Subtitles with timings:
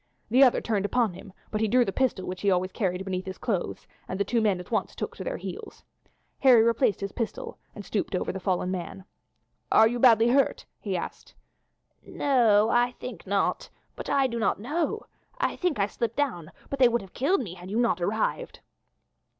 [0.31, 3.27] The other turned upon him, but he drew the pistol which he always carried beneath
[3.27, 5.83] his clothes, and the two men at once took to their heels.
[6.39, 9.05] Harry replaced his pistol and stooped over the fallen man.
[9.71, 11.35] "Are you badly hurt?" he asked.
[12.03, 15.05] "No, I think not, but I do not know.
[15.37, 18.59] I think I slipped down; but they would have killed me had you not arrived."